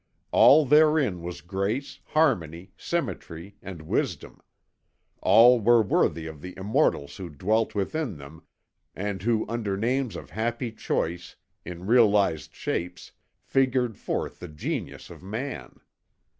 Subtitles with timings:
[0.31, 4.41] All therein was grace, harmony, symmetry, and wisdom;
[5.21, 8.41] all were worthy of the immortals who dwelt within them
[8.95, 11.35] and who under names of happy choice,
[11.65, 13.11] in realised shapes,
[13.43, 15.79] figured forth the genius of man.